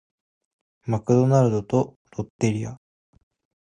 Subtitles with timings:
[0.87, 2.79] マクドナルドとロッテリア